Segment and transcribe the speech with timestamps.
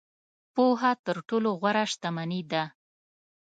[0.53, 2.63] •پوهه تر ټولو غوره شتمني ده.